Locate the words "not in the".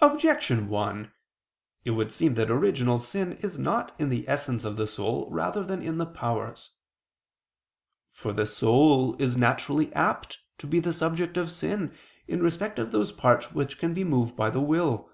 3.58-4.26